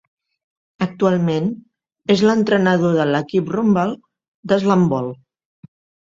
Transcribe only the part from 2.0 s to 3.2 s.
és l'entrenador de